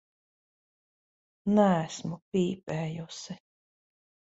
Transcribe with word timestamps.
Neesmu 1.59 2.19
pīpējusi. 2.33 3.39